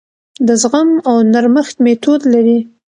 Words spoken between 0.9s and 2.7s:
او نرمښت میتود لري.